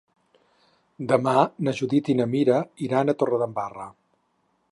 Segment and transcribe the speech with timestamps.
[1.11, 1.33] Demà
[1.67, 2.57] na Judit i na Mira
[2.87, 3.89] iran a Torredembarra.